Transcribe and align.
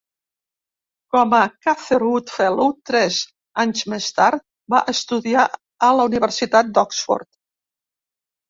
Com 1.15 1.33
a 1.39 1.41
Catherwood 1.65 2.33
Fellow 2.37 2.71
tres 2.91 3.19
anys 3.65 3.85
més 3.95 4.07
tard, 4.21 4.41
va 4.75 4.81
estudiar 4.95 5.45
a 5.89 5.91
la 6.01 6.09
Universitat 6.13 6.73
d'Oxford. 6.79 7.31